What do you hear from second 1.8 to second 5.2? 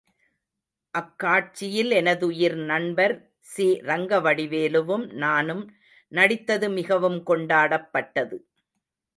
எனதுயிர் நண்பர் சி.ரங்கவடிவேலுவும்